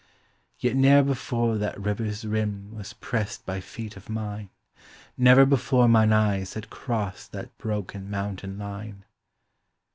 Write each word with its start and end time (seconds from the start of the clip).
Yet 0.57 0.75
ne'er 0.75 1.03
before 1.03 1.59
that 1.59 1.79
river's 1.79 2.25
rim 2.25 2.73
Was 2.73 2.93
pressed 2.93 3.45
by 3.45 3.59
feet 3.59 3.95
of 3.95 4.09
mine, 4.09 4.49
Never 5.15 5.45
before 5.45 5.87
mine 5.87 6.11
eyes 6.11 6.55
had 6.55 6.71
crossed 6.71 7.31
That 7.33 7.55
broken 7.59 8.09
mountain 8.09 8.57
line. 8.57 9.05